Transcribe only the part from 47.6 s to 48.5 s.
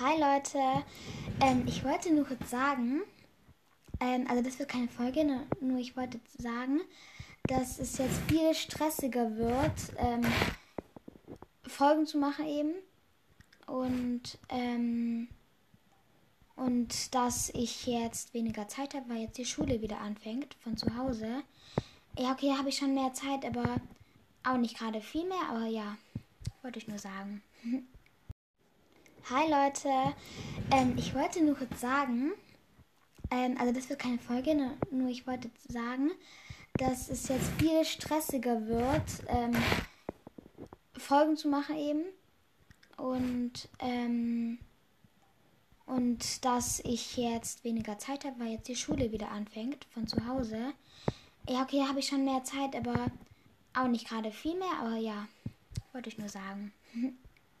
weniger Zeit habe, weil